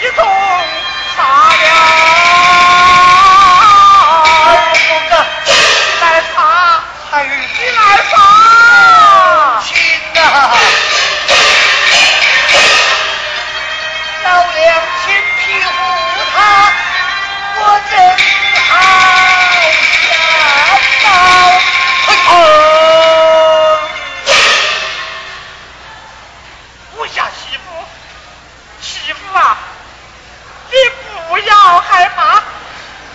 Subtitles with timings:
[0.00, 0.24] 一通
[1.16, 1.69] 杀的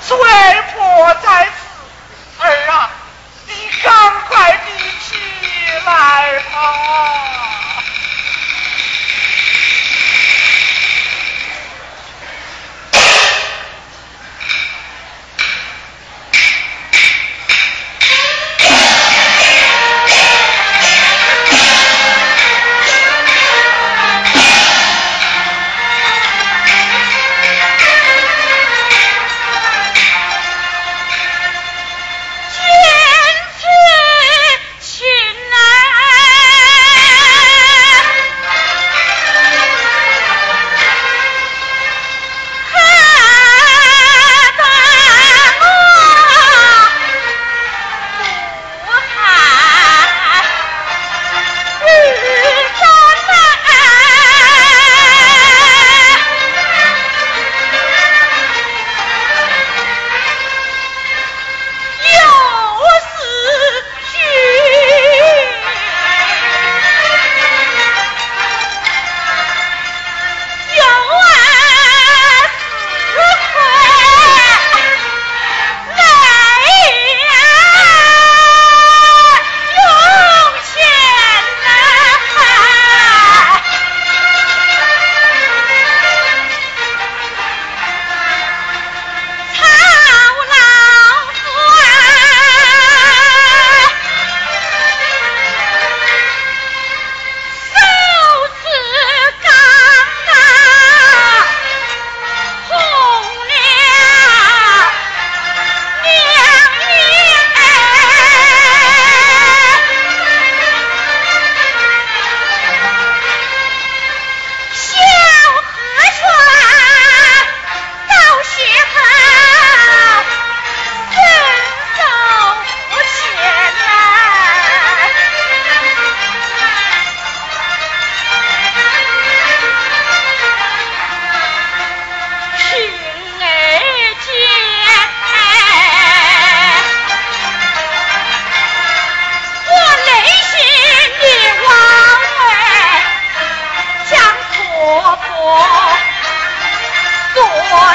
[0.07, 0.17] 罪
[0.71, 2.91] 婆在此儿啊
[3.47, 3.93] 你赶
[4.27, 4.59] 快的
[5.01, 5.15] 起
[5.83, 7.14] 来吧。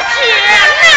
[0.02, 0.89] 姐妹。